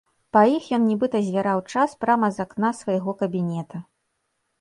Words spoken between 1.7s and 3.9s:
час прама з акна свайго кабінета.